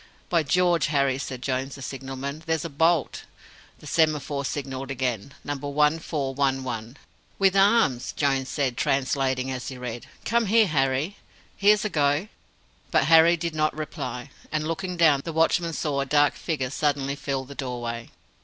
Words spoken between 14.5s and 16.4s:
and, looking down, the watchman saw a dark